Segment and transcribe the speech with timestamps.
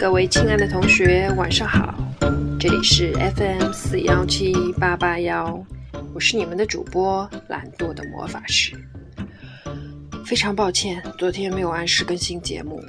[0.00, 1.94] 各位亲爱的同学，晚上好！
[2.58, 5.62] 这里是 FM 四幺七八八幺，
[6.14, 8.74] 我是你们的主播懒惰的魔法师。
[10.24, 12.82] 非常抱歉，昨天没有按时更新节目，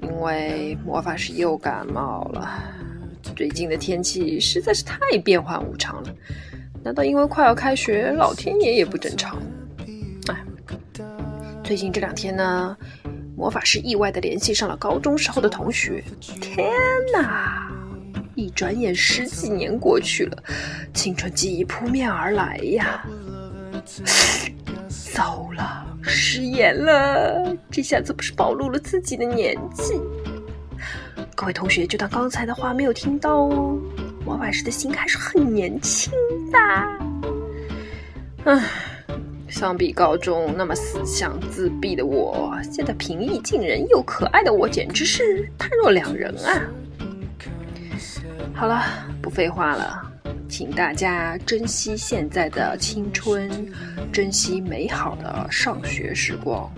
[0.00, 2.58] 因为魔法师又感冒了。
[3.36, 6.14] 最近的天气实在是太变幻无常了，
[6.82, 9.36] 难道因为快要开学，老天爷也不正常？
[10.28, 10.42] 哎，
[11.62, 12.74] 最近这两天呢？
[13.36, 16.02] 魔法师意外的联系上了高中时候的同学，
[16.40, 16.70] 天
[17.12, 17.70] 哪！
[18.36, 20.42] 一转眼十几年过去了，
[20.92, 23.04] 青春记忆扑面而来呀！
[25.12, 29.94] 糟了，失言了，这下子不是暴露了自己的年纪？
[31.36, 33.78] 各位同学就当刚才的话没有听到哦，
[34.24, 36.12] 魔法师的心还是很年轻
[36.50, 36.58] 的。
[38.44, 38.64] 唉。
[39.54, 46.60] 相比高中那么死相自闭的我，现在平易近人又可爱的我，简直是判若两人啊！
[48.52, 48.82] 好了，
[49.22, 50.02] 不废话了，
[50.48, 53.48] 请大家珍惜现在的青春，
[54.12, 56.68] 珍惜美好的上学时光，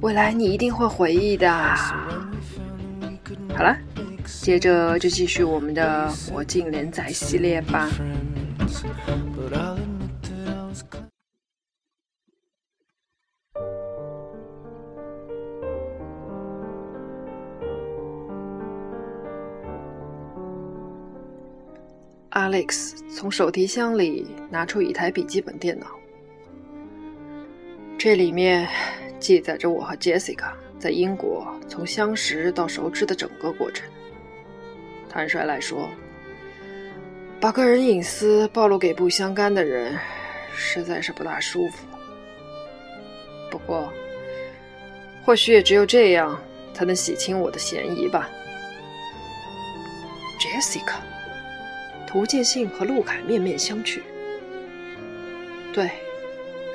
[0.00, 1.48] 未来你一定会回忆的。
[3.54, 3.76] 好了，
[4.26, 7.88] 接着就继续我们的魔镜连载系列吧。
[22.32, 25.86] Alex 从手提箱里拿出一台笔记本电脑，
[27.98, 28.66] 这里面
[29.20, 33.86] 记载着我和 Jessica 在英国从相识到熟知的整个过程。
[35.10, 35.90] 坦率来说，
[37.38, 39.94] 把个人隐私暴露给不相干的人，
[40.56, 41.86] 实在是不大舒服。
[43.50, 43.92] 不过，
[45.22, 46.40] 或许也只有这样，
[46.72, 48.26] 才能洗清我的嫌疑吧
[50.40, 50.94] ，Jessica。
[52.12, 54.02] 涂建信和陆凯面面相觑。
[55.72, 55.92] 对，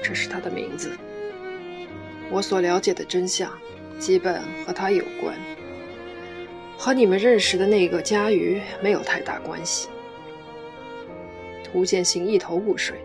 [0.01, 0.97] 这是他的名字。
[2.31, 3.55] 我所了解的真相，
[3.99, 5.37] 基本和他有关，
[6.75, 9.89] 和你们认识的那个佳瑜没有太大关系。
[11.63, 12.97] 涂建信一头雾水。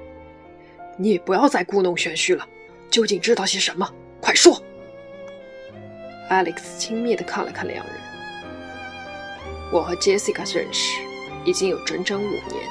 [0.96, 2.48] 你不要再故弄玄虚了，
[2.90, 3.86] 究竟知道些什么？
[4.22, 4.58] 快说
[6.30, 7.94] ！Alex 轻蔑地看了看两人。
[9.70, 11.11] 我和 Jessica 认识。
[11.44, 12.68] 已经有整整五年，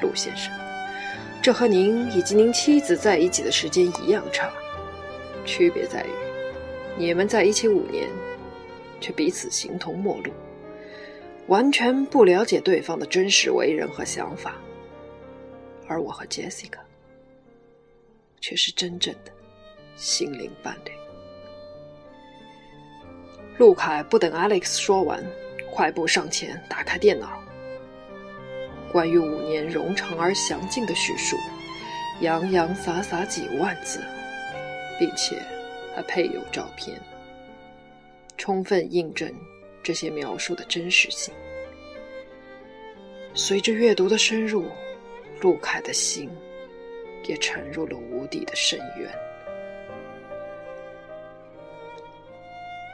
[0.00, 0.52] 陆先生，
[1.42, 4.50] 这和您以及您妻子在一起的时间一样长，
[5.44, 6.10] 区别在于，
[6.96, 8.08] 你们在一起五年，
[9.00, 10.30] 却彼此形同陌路，
[11.48, 14.54] 完全不了解对方的真实为人和想法，
[15.86, 16.78] 而我和 Jessica，
[18.40, 19.32] 却是真正的
[19.96, 20.92] 心灵伴侣。
[23.58, 25.24] 陆凯不等 Alex 说完，
[25.70, 27.43] 快步上前打开电脑。
[28.94, 31.36] 关于五年冗长而详尽的叙述，
[32.20, 33.98] 洋洋洒洒几万字，
[35.00, 35.42] 并且
[35.96, 36.96] 还配有照片，
[38.38, 39.28] 充分印证
[39.82, 41.34] 这些描述的真实性。
[43.34, 44.64] 随着阅读的深入，
[45.40, 46.30] 陆凯的心
[47.26, 49.10] 也沉入了无底的深渊。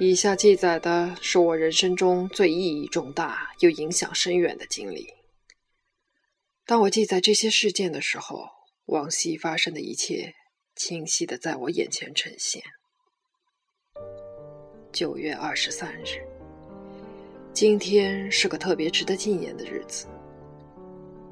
[0.01, 5.07] 以下记载的是我人生中最意义重大又影响深远的经历。
[6.71, 8.45] 当我记载这些事件的时候，
[8.87, 10.33] 往昔发生的一切
[10.77, 12.63] 清晰的在我眼前呈现。
[14.93, 16.23] 九月二十三日，
[17.53, 20.07] 今天是个特别值得纪念的日子。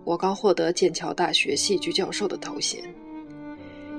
[0.05, 2.83] 我刚获得剑桥大学戏剧教授的头衔，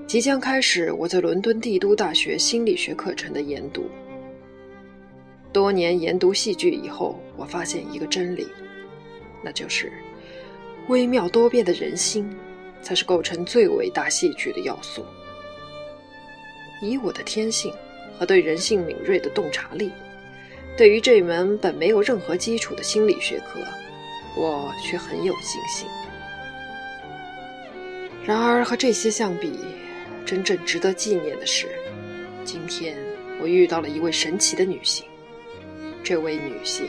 [0.06, 3.89] 即将开始我在伦敦帝都大学心理学课程的研读。
[5.53, 8.45] 多年研读戏剧以后，我发现一个真理，
[9.41, 9.89] 那就是。
[10.89, 12.27] 微妙多变的人心，
[12.81, 15.05] 才是构成最伟大戏剧的要素。
[16.81, 17.71] 以我的天性
[18.18, 19.91] 和对人性敏锐的洞察力，
[20.75, 23.59] 对于这门本没有任何基础的心理学科，
[24.36, 25.88] 我却很有信心。
[28.25, 29.59] 然而和这些相比，
[30.25, 31.68] 真正值得纪念的是，
[32.44, 32.97] 今天
[33.39, 35.06] 我遇到了一位神奇的女性。
[36.03, 36.88] 这位女性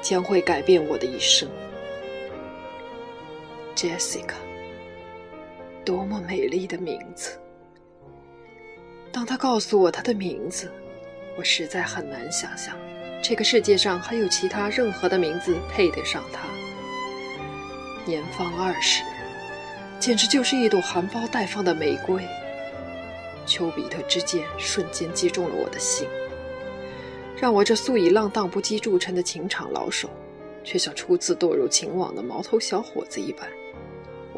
[0.00, 1.46] 将会改变我的一生。
[3.78, 4.34] Jessica，
[5.84, 7.38] 多么美丽的名字！
[9.12, 10.68] 当他告诉我他的名字，
[11.36, 12.76] 我实在很难想象，
[13.22, 16.40] 这个世界上还有其他任何的名字配得上他。
[18.04, 19.04] 年方二十，
[20.00, 22.26] 简直就是一朵含苞待放的玫瑰。
[23.46, 26.08] 丘比特之箭瞬间击中了我的心，
[27.36, 30.10] 让我这素以浪荡不羁著称的情场老手，
[30.64, 33.48] 却像初次堕入情网的毛头小伙子一般，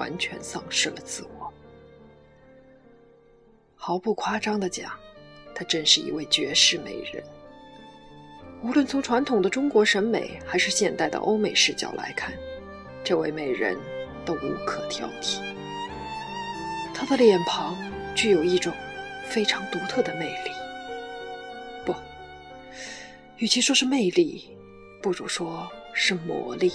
[0.01, 1.53] 完全丧失了自我。
[3.77, 4.99] 毫不夸张的讲，
[5.55, 7.23] 她真是一位绝世美人。
[8.63, 12.33] 无论从传统的中国审美，还是现代的欧美视角来看，
[13.05, 13.77] 这位美人
[14.25, 15.39] 都无可挑剔。
[16.95, 17.77] 她的脸庞
[18.15, 18.73] 具有一种
[19.29, 20.51] 非常独特的魅力。
[21.85, 21.95] 不，
[23.37, 24.57] 与其说是魅力，
[25.03, 26.73] 不如说是魔力，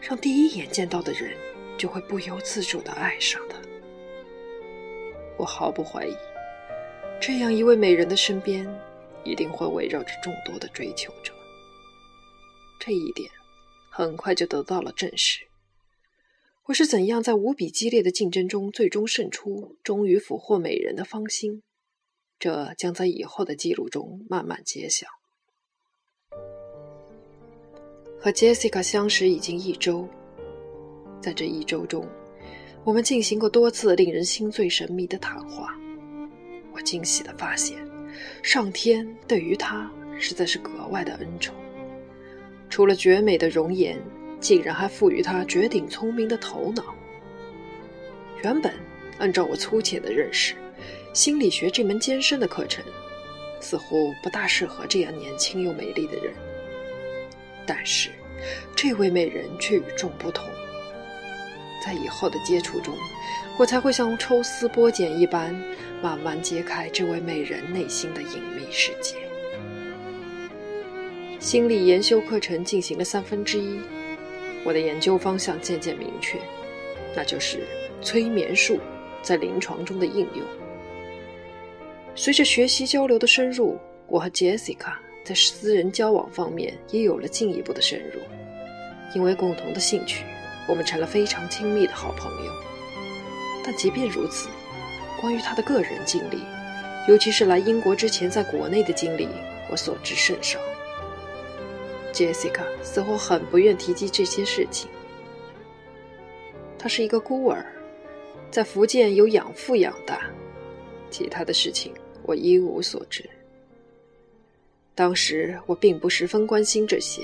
[0.00, 1.36] 让第一眼见到的人
[1.78, 3.56] 就会不由自主的爱上她。
[5.38, 6.14] 我毫不怀疑，
[7.18, 8.68] 这样一位美人的身边。
[9.24, 11.34] 一定会围绕着众多的追求者，
[12.80, 13.30] 这一点
[13.90, 15.40] 很快就得到了证实。
[16.66, 21.62] 我是怎样在无比激烈的竞争中最终胜出，终于俘获美人的芳心？
[22.38, 25.08] 这将在以后的记录中慢慢揭晓。
[28.18, 30.08] 和 Jessica 相识已经一周，
[31.20, 32.06] 在这一周中，
[32.84, 35.74] 我们进行过多次令人心醉神迷的谈话。
[36.72, 37.76] 我惊喜的发现。
[38.42, 39.88] 上天对于她
[40.18, 41.54] 实在是格外的恩宠，
[42.68, 43.96] 除了绝美的容颜，
[44.40, 46.94] 竟然还赋予她绝顶聪明的头脑。
[48.42, 48.72] 原本
[49.18, 50.54] 按照我粗浅的认识，
[51.12, 52.84] 心理学这门艰深的课程
[53.60, 56.32] 似乎不大适合这样年轻又美丽的人。
[57.66, 58.10] 但是，
[58.74, 60.48] 这位美人却与众不同。
[61.84, 62.94] 在以后的接触中，
[63.58, 65.54] 我才会像抽丝剥茧一般。
[66.00, 69.16] 慢慢揭开这位美人内心的隐秘世界。
[71.40, 73.80] 心理研修课程进行了三分之一，
[74.64, 76.38] 我的研究方向渐渐明确，
[77.16, 77.66] 那就是
[78.00, 78.78] 催眠术
[79.22, 80.46] 在临床中的应用。
[82.14, 83.76] 随着学习交流的深入，
[84.06, 84.92] 我和 Jessica
[85.24, 88.20] 在私人交往方面也有了进一步的深入。
[89.16, 90.24] 因为共同的兴趣，
[90.68, 92.52] 我们成了非常亲密的好朋友。
[93.64, 94.48] 但即便如此，
[95.20, 96.42] 关于他的个人经历，
[97.08, 99.28] 尤其是来英国之前在国内的经历，
[99.70, 100.58] 我所知甚少。
[102.12, 104.88] Jessica 似乎很不愿提及这些事情。
[106.78, 107.66] 她是一个孤儿，
[108.50, 110.22] 在福建由养父养大，
[111.10, 111.92] 其他的事情
[112.22, 113.28] 我一无所知。
[114.94, 117.22] 当时我并不十分关心这些，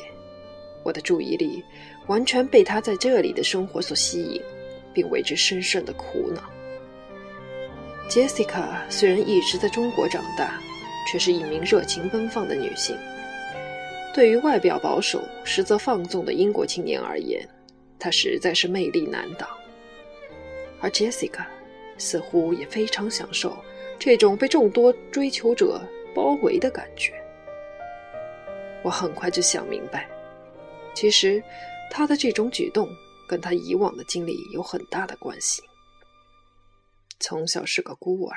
[0.84, 1.64] 我的注意力
[2.06, 4.40] 完全被他在这里的生活所吸引，
[4.92, 6.42] 并为之深深的苦恼。
[8.08, 10.60] Jessica 虽然一直在中国长大，
[11.10, 12.94] 却是一名热情奔放的女性。
[14.14, 17.48] 对于外表保守、实则放纵的英国青年而言，
[17.98, 19.48] 她实在是魅力难挡。
[20.80, 21.46] 而 Jessica
[21.96, 23.56] 似乎也非常享受
[23.98, 25.80] 这种被众多追求者
[26.14, 27.14] 包围的感觉。
[28.82, 30.06] 我很快就想明白，
[30.94, 31.42] 其实
[31.90, 32.88] 他的这种举动
[33.28, 35.62] 跟他以往的经历有很大的关系。
[37.20, 38.36] 从小是个孤儿，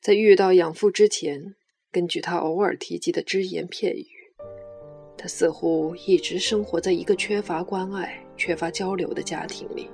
[0.00, 1.54] 在遇到养父之前，
[1.90, 4.06] 根据他偶尔提及的只言片语，
[5.16, 9.90] 他似乎一直生活在一个缺乏关爱、缺乏交流的家庭里。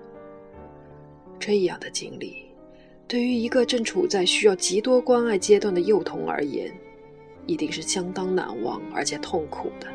[1.39, 2.45] 这样的经历，
[3.07, 6.75] 对于一个正处在需要极多关爱阶段的幼童而言，
[7.47, 9.87] 一定是相当难忘而且痛苦的。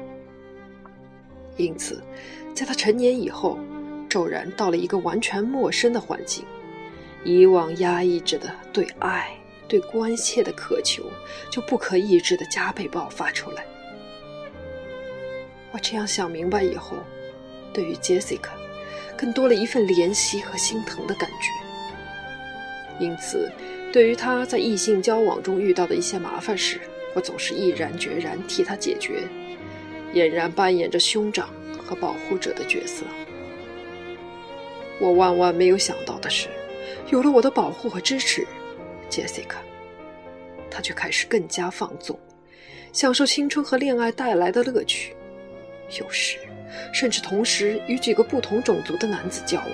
[1.57, 2.01] 因此，
[2.55, 3.59] 在他成年以后，
[4.09, 6.45] 骤然到了一个完全陌生的环境。
[7.23, 9.31] 以往压抑着的对爱、
[9.67, 11.03] 对关切的渴求，
[11.49, 13.63] 就不可抑制的加倍爆发出来。
[15.71, 16.97] 我这样想明白以后，
[17.71, 18.49] 对于 Jessica，
[19.15, 22.97] 更多了一份怜惜和心疼的感觉。
[22.99, 23.51] 因此，
[23.93, 26.81] 对于他在异性交往中遇到的一些麻烦事，
[27.15, 29.23] 我总是毅然决然替他解决，
[30.13, 33.05] 俨然扮演着兄长和保护者的角色。
[34.99, 36.47] 我万万没有想到的是。
[37.09, 38.47] 有了我的保护和支持
[39.09, 39.57] ，Jessica，
[40.71, 42.17] 她却开始更加放纵，
[42.91, 45.15] 享受青春和恋爱带来的乐趣，
[45.99, 46.37] 有时
[46.91, 49.69] 甚至同时与几个不同种族的男子交往，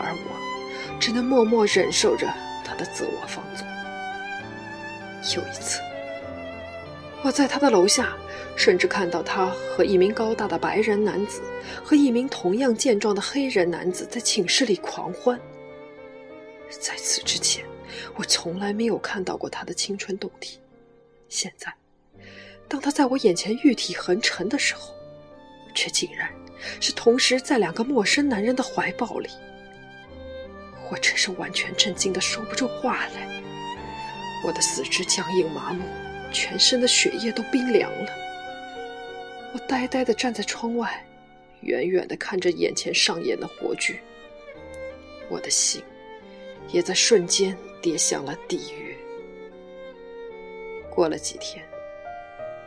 [0.00, 2.26] 而我只能默默忍受着
[2.64, 3.66] 他的自我放纵。
[5.34, 5.80] 有一次，
[7.26, 8.16] 我在他的楼下，
[8.54, 11.42] 甚至看到他和一名高大的白人男子
[11.84, 15.36] 和一名同样健壮的黑人男子在寝室里狂欢。
[16.70, 17.64] 在此之前，
[18.14, 20.60] 我从来没有看到过他的青春动体。
[21.28, 21.74] 现在，
[22.68, 24.94] 当他在我眼前玉体横陈的时候，
[25.74, 26.30] 却竟然
[26.80, 29.28] 是同时在两个陌生男人的怀抱里。
[30.92, 33.42] 我真是完全震惊的说不出话来，
[34.46, 35.82] 我的四肢僵硬麻木，
[36.32, 38.12] 全身的血液都冰凉了。
[39.54, 41.04] 我呆呆地站在窗外，
[41.62, 44.00] 远远地看着眼前上演的活剧。
[45.28, 45.82] 我的心
[46.68, 48.96] 也在瞬间跌向了地狱。
[50.90, 51.64] 过了几天，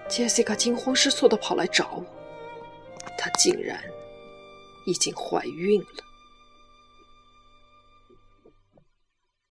[0.08, 2.06] 杰西卡惊慌失措地跑来找我，
[3.18, 3.80] 她竟然
[4.86, 6.04] 已经怀孕了。